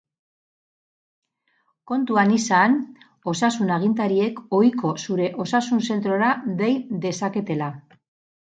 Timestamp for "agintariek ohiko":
3.75-4.95